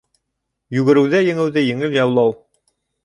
[0.77, 2.35] Йүгереүҙә еңеүҙе еңел яулау